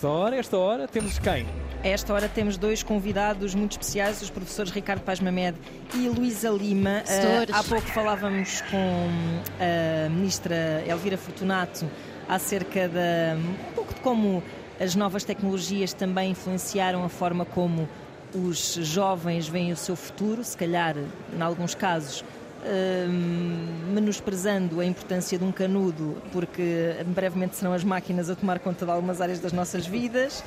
[0.00, 1.46] esta hora, esta hora, temos quem?
[1.84, 5.58] A esta hora temos dois convidados muito especiais, os professores Ricardo Paz Mamed
[5.94, 7.02] e Luísa Lima.
[7.06, 9.08] Uh, há pouco falávamos com
[9.60, 11.86] a ministra Elvira Fortunato
[12.26, 14.42] acerca de um pouco de como
[14.80, 17.86] as novas tecnologias também influenciaram a forma como
[18.34, 22.24] os jovens veem o seu futuro, se calhar, em alguns casos,
[22.62, 28.84] Hum, menosprezando a importância de um canudo, porque brevemente serão as máquinas a tomar conta
[28.84, 30.44] de algumas áreas das nossas vidas.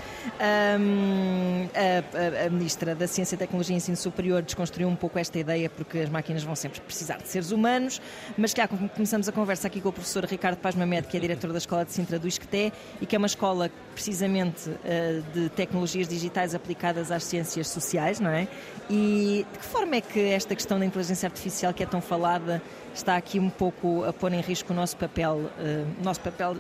[0.80, 5.40] Um, a, a, a, Ministra da Ciência, Tecnologia e Ensino Superior desconstruiu um pouco esta
[5.40, 8.00] ideia, porque as máquinas vão sempre precisar de seres humanos,
[8.38, 11.52] mas cá começamos a conversa aqui com o professor Ricardo Paz Mamed, que é diretor
[11.52, 12.72] da Escola de Sintra do Isqueté
[13.02, 18.30] e que é uma escola precisamente uh, de tecnologias digitais aplicadas às ciências sociais, não
[18.30, 18.48] é?
[18.90, 22.62] E de que forma é que esta questão da inteligência artificial, que é tão falada,
[22.94, 26.56] está aqui um pouco a pôr em risco o nosso papel, uh, nosso papel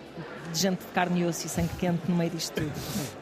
[0.53, 2.71] de gente de carne e osso e sangue quente no meio disto tudo.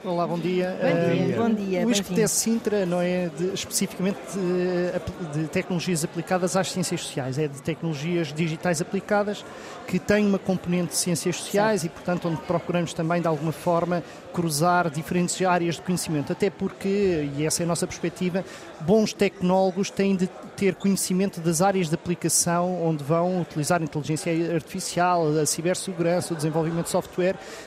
[0.03, 0.77] Olá, bom dia.
[0.81, 1.38] Bom dia.
[1.38, 6.70] Uh, bom dia o ISCTE Sintra não é de, especificamente de, de, tecnologias aplicadas às
[6.71, 9.46] ciências sociais, é de tecnologias digitais aplicadas
[9.88, 11.93] que têm uma componente de ciências sociais certo.
[11.93, 16.32] e, portanto, onde procuramos também, de alguma forma, cruzar diferentes áreas de conhecimento.
[16.32, 18.43] Até porque, e essa é a nossa perspectiva,
[18.82, 24.32] bons tecnólogos têm de ter conhecimento das áreas de aplicação onde vão utilizar a inteligência
[24.54, 27.20] artificial, a cibersegurança, o desenvolvimento de software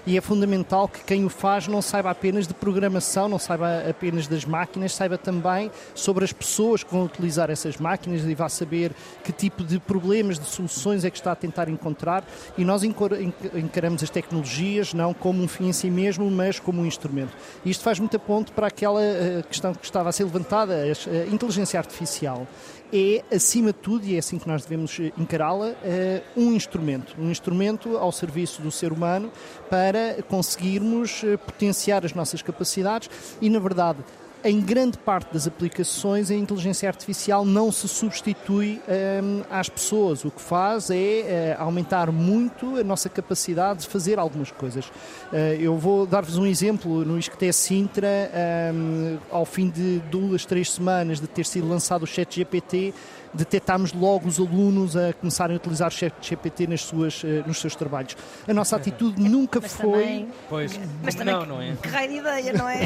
[0.06, 4.26] e é fundamental que quem o faz não saiba apenas de programação, não saiba apenas
[4.26, 8.92] das máquinas, saiba também sobre as pessoas que vão utilizar essas máquinas e vá saber
[9.22, 12.24] que tipo de problemas, de soluções é que está a tentar encontrar
[12.58, 16.86] e nós encaramos as tecnologias não como um fim em si mesmo, mas como um
[16.86, 17.34] instrumento.
[17.64, 21.78] Isto faz muita ponto para aquela eh, questão que estava a ser levantada, a inteligência
[21.78, 22.46] artificial
[22.94, 27.16] é, acima de tudo, e é assim que nós devemos eh, encará-la, eh, um instrumento.
[27.18, 29.32] Um instrumento ao serviço do ser humano
[29.70, 33.98] para conseguirmos eh, potenciar as nossas capacidades e, na verdade,
[34.44, 40.22] em grande parte das aplicações, a inteligência artificial não se substitui um, às pessoas.
[40.22, 44.84] O que faz é uh, aumentar muito a nossa capacidade de fazer algumas coisas.
[45.32, 47.06] Uh, eu vou dar-vos um exemplo.
[47.06, 48.30] No ISCTE Sintra,
[48.74, 52.92] um, ao fim de duas, três semanas de ter sido lançado o ChatGPT,
[53.34, 57.74] detectámos logo os alunos a começarem a utilizar o ChatGPT nas suas, eh, nos seus
[57.74, 58.16] trabalhos.
[58.46, 59.90] A nossa atitude nunca mas foi.
[59.90, 61.76] Também, pois, mas também, não, não é?
[61.82, 62.80] Que raio de ideia, não é?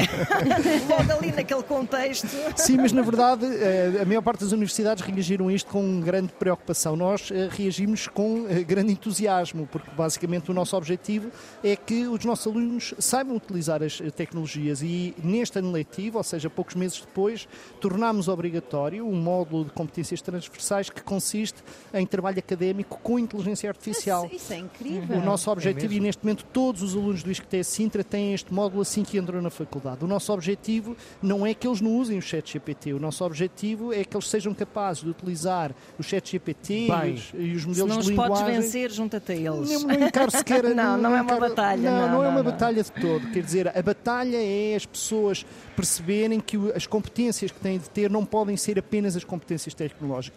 [0.89, 2.27] logo ali naquele contexto.
[2.55, 6.33] Sim, mas na verdade eh, a maior parte das universidades reagiram a isto com grande
[6.33, 6.95] preocupação.
[6.95, 11.29] Nós eh, reagimos com grande entusiasmo, porque basicamente o nosso objetivo
[11.63, 16.49] é que os nossos alunos saibam utilizar as tecnologias e neste ano letivo, ou seja,
[16.49, 17.47] poucos meses depois,
[17.79, 21.63] tornámos obrigatório um módulo de competências transversais transversais que consiste
[21.93, 24.25] em trabalho académico com inteligência artificial.
[24.25, 25.17] Isso, isso é incrível.
[25.17, 28.53] O nosso objetivo, é e neste momento todos os alunos do ISCTE Sintra têm este
[28.53, 30.03] módulo assim que entram na faculdade.
[30.03, 33.93] O nosso objetivo não é que eles não usem o chat GPT, o nosso objetivo
[33.93, 37.95] é que eles sejam capazes de utilizar o chat GPT e os, e os, modelos
[37.95, 38.15] Se de linguagem.
[38.15, 39.71] não os podes vencer, junta-te a eles.
[39.71, 40.63] Não, não encaro sequer...
[40.73, 41.91] não, não, não, é uma encaro, batalha.
[41.91, 43.31] Não, não, não é uma batalha de todo.
[43.31, 45.45] Quer dizer, a batalha é as pessoas
[45.75, 50.28] perceberem que as competências que têm de ter não podem ser apenas as competências tecnológicas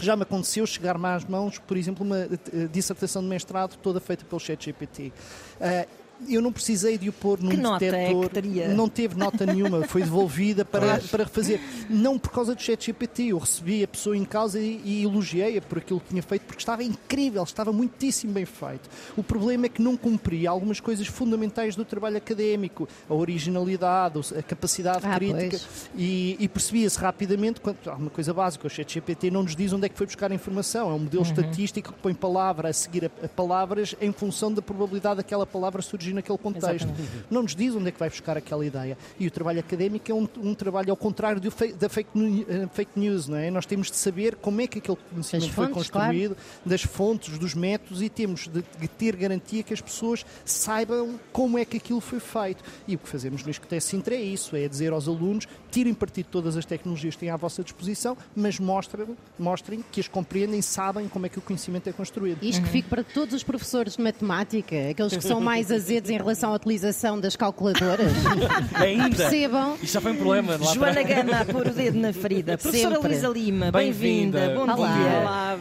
[0.00, 4.24] já me aconteceu chegar-me às mãos, por exemplo, uma eh, dissertação de mestrado toda feita
[4.24, 5.12] pelo ChatGPT.
[5.60, 8.30] Uh, eu não precisei de o pôr num que detector.
[8.56, 11.60] É não teve nota nenhuma, foi devolvida para, para refazer.
[11.88, 15.60] Não por causa do chat GPT, eu recebi a pessoa em causa e, e elogiei-a
[15.60, 18.88] por aquilo que tinha feito, porque estava incrível, estava muitíssimo bem feito.
[19.16, 24.42] O problema é que não cumpria algumas coisas fundamentais do trabalho académico, a originalidade, a
[24.42, 25.60] capacidade ah, crítica,
[25.96, 29.72] e, e percebia-se rapidamente, quando, há uma coisa básica, o chat GPT não nos diz
[29.72, 31.30] onde é que foi buscar a informação, é um modelo uhum.
[31.30, 35.82] estatístico que põe palavra a seguir a, a palavras em função da probabilidade daquela palavra
[35.82, 36.86] surgir surgir naquele contexto.
[36.86, 37.24] Exatamente.
[37.30, 38.98] Não nos diz onde é que vai buscar aquela ideia.
[39.18, 42.10] E o trabalho académico é um, um trabalho ao contrário do da fake,
[42.48, 43.50] eh, fake, news, não é?
[43.50, 46.60] Nós temos de saber como é que aquele conhecimento foi construído, claro.
[46.64, 51.58] das fontes, dos métodos e temos de, de, ter garantia que as pessoas saibam como
[51.58, 52.62] é que aquilo foi feito.
[52.86, 56.26] E o que fazemos no Escoté Sintra é isso, é dizer aos alunos, tirem partido
[56.26, 59.06] de todas as tecnologias que têm à vossa disposição, mas mostrem,
[59.38, 62.42] mostrem que as compreendem, sabem como é que o conhecimento é construído.
[62.42, 62.64] Isto uhum.
[62.64, 66.52] que fica para todos os professores de matemática, aqueles que são mais azedos em relação
[66.52, 68.12] à utilização das calculadoras.
[68.74, 69.16] Ainda.
[69.16, 69.74] Percebam.
[69.82, 70.56] Isto já foi um problema.
[70.56, 72.56] Lá Joana Gama a pôr o dedo na ferida.
[72.56, 74.46] Professora Luísa Lima, bem-vinda.
[74.46, 74.74] Bem Bom Olá.
[74.74, 75.20] dia.
[75.20, 75.58] Olá.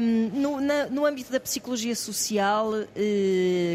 [0.00, 2.84] Um, no, na, no âmbito da psicologia social, uh,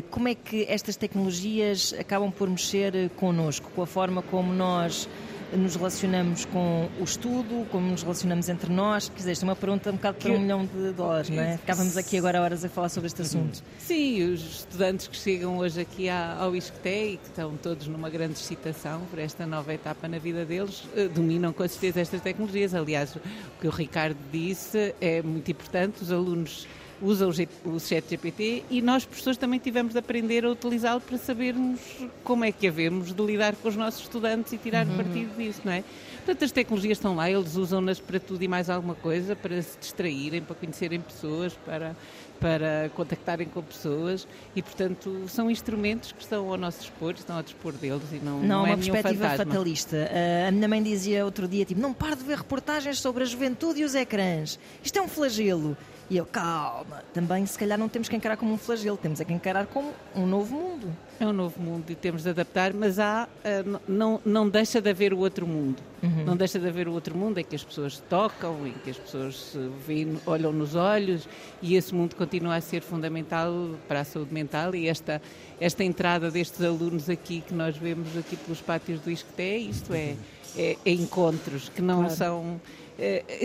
[0.10, 5.08] como é que estas tecnologias acabam por mexer connosco, com a forma como nós
[5.54, 9.10] nos relacionamos com o estudo, como nos relacionamos entre nós.
[9.10, 11.58] Quer dizer, isto é uma pergunta um bocado para um milhão de dólares, não é?
[11.58, 13.62] Ficávamos aqui agora horas a falar sobre este assunto.
[13.80, 18.34] Sim, os estudantes que chegam hoje aqui ao ISCTE e que estão todos numa grande
[18.34, 22.74] excitação por esta nova etapa na vida deles, eh, dominam com certeza estas tecnologias.
[22.74, 23.22] Aliás, o
[23.60, 26.68] que o Ricardo disse é muito importante, os alunos
[27.02, 27.30] usam
[27.66, 31.80] o chat GPT e nós, professores, também tivemos de aprender a utilizá-lo para sabermos
[32.24, 34.98] como é que havemos de lidar com os nossos estudantes e tirar uhum.
[34.98, 35.84] partido disso, não é?
[36.18, 39.78] Portanto, as tecnologias estão lá, eles usam-nas para tudo e mais alguma coisa, para se
[39.80, 41.96] distraírem, para conhecerem pessoas, para,
[42.40, 47.44] para contactarem com pessoas e, portanto, são instrumentos que estão ao nosso dispor, estão ao
[47.44, 49.46] dispor deles e não, não, não é uma perspectiva fantasma.
[49.52, 49.98] fatalista.
[49.98, 53.26] Uh, a minha mãe dizia outro dia, tipo, não pare de ver reportagens sobre a
[53.26, 54.60] juventude e os ecrãs.
[54.84, 55.76] Isto é um flagelo.
[56.12, 59.24] E eu, calma, também se calhar não temos que encarar como um flagelo, temos é
[59.24, 60.94] que encarar como um novo mundo.
[61.18, 64.90] É um novo mundo e temos de adaptar, mas há, uh, não, não deixa de
[64.90, 65.82] haver o outro mundo.
[66.04, 66.26] Uhum.
[66.26, 68.98] Não deixa de haver o outro mundo em que as pessoas tocam, em que as
[68.98, 71.30] pessoas veem, olham nos olhos
[71.62, 73.54] e esse mundo continua a ser fundamental
[73.88, 75.22] para a saúde mental e esta,
[75.62, 80.18] esta entrada destes alunos aqui que nós vemos aqui pelos pátios do ISCTE, isto é,
[80.58, 82.16] é, é encontros que não claro.
[82.16, 82.91] são eh,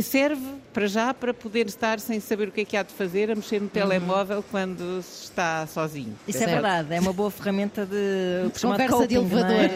[0.03, 0.43] serve
[0.77, 3.35] para já para poder estar sem saber o que é que há de fazer, a
[3.35, 3.69] mexer no uhum.
[3.71, 6.15] telemóvel quando se está sozinho.
[6.29, 9.71] Isso é verdade, é uma boa ferramenta de, conversa coping, de elevador.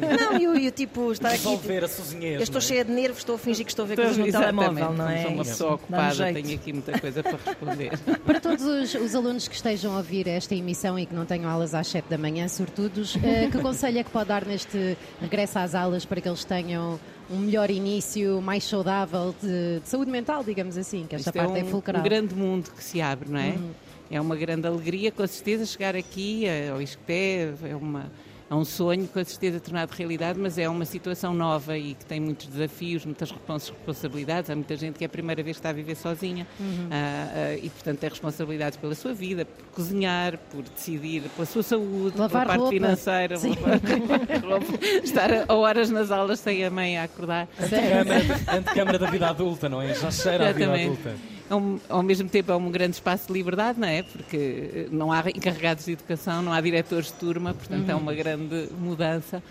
[0.00, 0.18] Não, é?
[0.18, 1.38] não e o tipo estar aqui.
[1.38, 2.60] Resolver a sozinhez, eu estou é?
[2.60, 5.22] cheia de nervos, estou a fingir que estou a ver coisas no telemóvel, não é?
[5.22, 7.98] Sou uma pessoa ocupada, tenho aqui muita coisa para responder.
[8.24, 11.50] Para todos os, os, alunos que estejam a ouvir esta emissão e que não tenham
[11.50, 15.58] aulas às 7 da manhã, sobretudo, eh, que conselho é que pode dar neste regresso
[15.58, 16.98] às aulas para que eles tenham
[17.30, 21.58] um melhor início, mais saudável de, de saúde mental, digamos assim, que esta Isto parte
[21.60, 22.00] é, um, é fulcral.
[22.00, 23.50] um grande mundo que se abre, não é?
[23.50, 23.70] Uhum.
[24.10, 28.10] É uma grande alegria, com certeza, chegar aqui ao ISCTE, é uma
[28.50, 32.20] é um sonho com certeza tornado realidade, mas é uma situação nova e que tem
[32.20, 34.50] muitos desafios, muitas responsabilidades.
[34.50, 36.66] Há muita gente que é a primeira vez que está a viver sozinha uhum.
[36.66, 41.62] uh, uh, e, portanto, tem responsabilidades pela sua vida, por cozinhar, por decidir pela sua
[41.62, 42.72] saúde, lavar pela parte roupa.
[42.72, 43.80] financeira, lavar
[44.42, 47.48] roupa, estar a horas nas aulas sem a mãe a acordar.
[48.48, 49.94] Antecâmara da vida adulta, não é?
[49.94, 53.32] Já cheira a vida adulta é um, ao mesmo tempo é um grande espaço de
[53.32, 54.02] liberdade, não é?
[54.02, 57.90] Porque eh, não há encarregados de educação, não há diretores de turma, portanto uhum.
[57.90, 59.42] é uma grande mudança.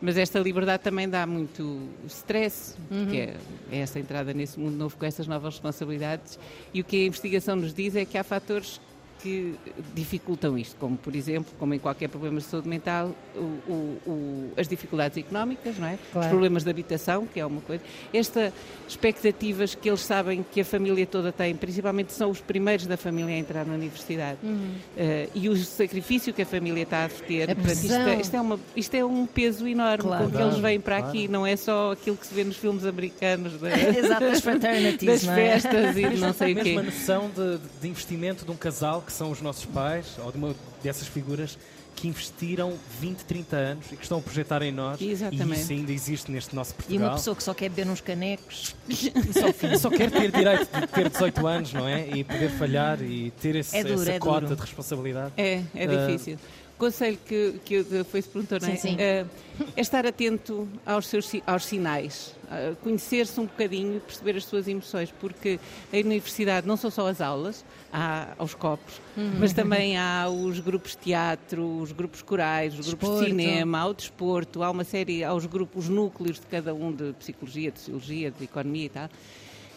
[0.00, 3.06] Mas esta liberdade também dá muito stress, uhum.
[3.06, 3.36] que é,
[3.72, 6.38] é esta entrada nesse mundo novo com essas novas responsabilidades.
[6.74, 8.80] E o que a investigação nos diz é que há fatores
[9.22, 9.54] que
[9.94, 14.52] dificultam isto, como por exemplo, como em qualquer problema de saúde mental, o, o, o,
[14.56, 15.98] as dificuldades económicas, não é?
[16.12, 16.26] Claro.
[16.26, 17.82] Os problemas de habitação, que é uma coisa.
[18.12, 18.52] Estas
[18.88, 23.34] expectativas que eles sabem que a família toda tem, principalmente são os primeiros da família
[23.34, 24.38] a entrar na universidade.
[24.42, 24.70] Uhum.
[24.96, 27.50] Uh, e o sacrifício que a família está a ter.
[27.50, 30.24] A isto, é, isto, é uma, isto é um peso enorme claro.
[30.24, 31.10] com que eles vêm para claro.
[31.10, 33.66] aqui, não é só aquilo que se vê nos filmes americanos de,
[33.98, 34.40] Exato, das
[35.02, 35.34] das é?
[35.34, 36.60] festas e não sei o quê.
[36.60, 40.30] A mesma noção de, de investimento de um casal que são os nossos pais, ou
[40.30, 41.56] de uma dessas figuras
[41.96, 45.00] que investiram 20, 30 anos e que estão a projetar em nós.
[45.00, 45.58] Exatamente.
[45.58, 47.00] E isso ainda existe neste nosso Portugal.
[47.00, 48.76] E uma pessoa que só quer beber uns canecos
[49.32, 52.08] só, só quer ter direito de ter 18 anos, não é?
[52.10, 54.56] E poder falhar e ter esse, é duro, essa é cota duro.
[54.56, 55.32] de responsabilidade.
[55.38, 56.38] É, é uh, difícil.
[56.74, 58.76] O conselho que, que Face perguntou, não é?
[58.76, 58.94] Sim, sim.
[58.96, 62.35] Uh, é estar atento aos, seus, aos sinais, uh,
[62.82, 65.58] conhecer-se um bocadinho, perceber as suas emoções, porque
[65.92, 69.36] a universidade não são só as aulas, há aos copos, uhum.
[69.38, 73.24] mas também há os grupos de teatro, os grupos corais, os grupos desporto.
[73.24, 76.74] de cinema, há o desporto, há uma série, há os grupos, os núcleos de cada
[76.74, 79.08] um de psicologia, de sociologia, de economia e tal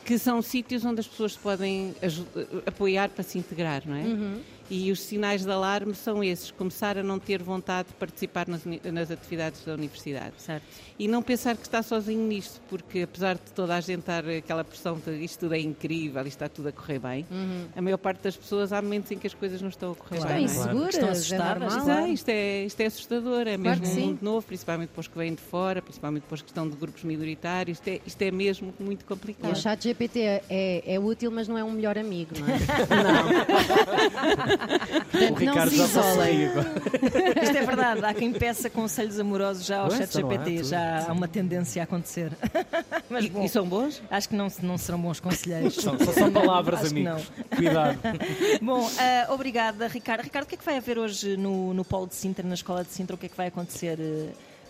[0.10, 1.94] que são sítios onde as pessoas podem
[2.66, 4.02] apoiar para se integrar, não é?
[4.02, 4.42] Uhum.
[4.70, 8.64] E os sinais de alarme são esses: começar a não ter vontade de participar nas,
[8.66, 10.34] nas, atividades da universidade.
[10.38, 10.64] Certo.
[10.98, 14.64] E não pensar que está sozinho nisto, porque apesar de toda a gente estar aquela
[14.64, 17.68] pressão de isto tudo é incrível, isto está tudo a correr bem, uhum.
[17.76, 20.18] a maior parte das pessoas há momentos em que as coisas não estão a correr
[20.18, 20.46] claro, bem.
[20.46, 20.98] Estão inseguras, é?
[20.98, 21.88] estão assustadas.
[21.88, 25.18] É é, isto, é, isto é assustador, é mesmo um mundo novo, principalmente depois que
[25.18, 28.74] vêm de fora, principalmente depois que estão de grupos minoritários, isto é, isto é mesmo
[28.80, 29.50] muito complicado.
[29.50, 32.60] E o chat GPT é, é útil, mas não é um melhor amigo, não é?
[33.50, 33.59] não.
[35.32, 36.46] o Ricardo já isolem.
[37.44, 41.28] Isto é verdade, há quem peça conselhos amorosos já ao chat GPT, já há uma
[41.28, 42.32] tendência a acontecer.
[43.10, 44.02] Mas, e, bom, e, são bons?
[44.10, 45.76] Acho que não, não serão bons conselheiros.
[45.76, 47.32] São, são palavras, amigos.
[47.56, 48.00] Cuidado.
[48.62, 50.22] Bom, uh, obrigada, Ricardo.
[50.22, 52.84] Ricardo, o que é que vai haver hoje no, no Polo de Sintra, na Escola
[52.84, 53.16] de Sintra?
[53.16, 54.00] O que é que vai acontecer?
[54.00, 54.30] Uh,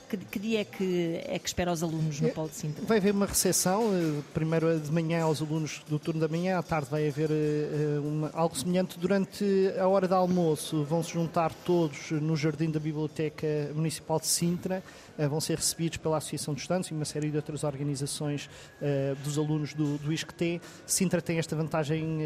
[0.10, 2.84] Que, que, dia é que, é que espera os alunos no Polo de Sintra?
[2.84, 6.64] Vai haver uma recepção, eh, primeiro de manhã aos alunos do turno da manhã, à
[6.64, 8.98] tarde vai haver eh, uma, algo semelhante.
[8.98, 9.46] Durante
[9.80, 14.78] a hora de almoço vão se juntar todos no jardim da Biblioteca Municipal de Sintra,
[14.78, 14.82] eh,
[15.28, 18.50] vão ser recebidos pela Associação de Estudantes e uma série de outras organizações
[19.24, 20.62] dos alunos do, do ISCTE.
[20.86, 22.20] Sintra tem esta vantagem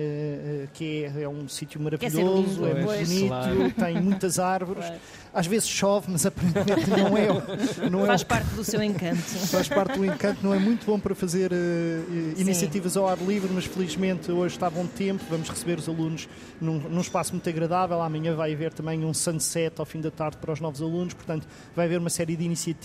[0.74, 3.72] que é, é um sítio maravilhoso, é, muito bonito, claro.
[3.80, 4.86] tem muitas árvores.
[4.86, 5.02] Claro.
[5.34, 7.90] Às vezes chove, mas aparentemente não é.
[7.90, 9.22] Não é Faz parte do seu encanto.
[9.22, 13.50] Faz parte do encanto, não é muito bom para fazer uh, iniciativas ao ar livre,
[13.52, 15.24] mas felizmente hoje está bom tempo.
[15.30, 16.30] Vamos receber os alunos
[16.62, 18.02] num, num, espaço muito agradável.
[18.02, 21.48] Amanhã vai haver também um sunset ao fim da tarde para os novos alunos, portanto,
[21.76, 22.83] vai haver uma série de iniciativas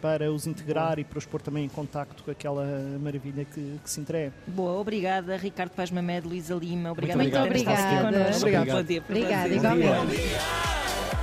[0.00, 1.00] para os integrar Bom.
[1.00, 2.64] e para os pôr também em contacto com aquela
[3.00, 4.32] maravilha que, que se entrega.
[4.46, 6.92] Boa, obrigada, Ricardo Paz Mamed, Luísa Lima.
[6.92, 8.08] Obrigada muito, muito obrigada.
[8.08, 8.78] Obrigado.
[8.78, 9.04] Obrigado.
[9.08, 10.79] Obrigado, igualmente.